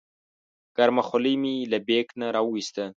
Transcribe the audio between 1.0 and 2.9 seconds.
خولۍ مې له بیک نه راوویسته.